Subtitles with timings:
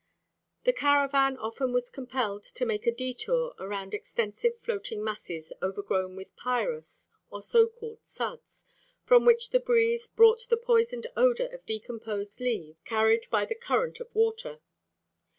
[0.63, 6.35] The caravan often was compelled to make a detour around extensive floating masses overgrown with
[6.35, 8.65] pyrus, or so called "sudds,"
[9.05, 13.99] from which the breeze brought the poisoned odor of decomposed leaves carried by the current
[13.99, 14.59] of water.